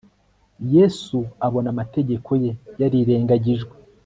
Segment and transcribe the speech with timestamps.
[0.75, 3.73] Yesu abona amategeko ye yarirengagijwe